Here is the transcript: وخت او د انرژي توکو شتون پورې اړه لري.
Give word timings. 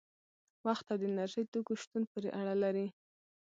وخت 0.67 0.85
او 0.91 0.97
د 0.99 1.03
انرژي 1.09 1.43
توکو 1.51 1.73
شتون 1.81 2.03
پورې 2.11 2.29
اړه 2.39 2.55
لري. 2.63 2.87